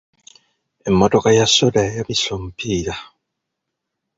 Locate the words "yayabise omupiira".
1.87-2.93